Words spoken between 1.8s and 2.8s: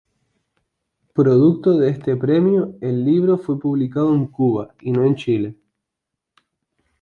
este premio,